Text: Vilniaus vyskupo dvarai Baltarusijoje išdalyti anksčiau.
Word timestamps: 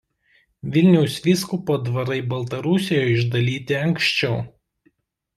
Vilniaus 0.75 1.17
vyskupo 1.25 1.75
dvarai 1.89 2.17
Baltarusijoje 2.31 3.11
išdalyti 3.17 3.77
anksčiau. 3.81 4.39